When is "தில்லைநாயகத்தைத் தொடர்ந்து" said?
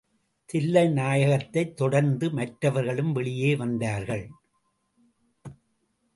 0.53-2.29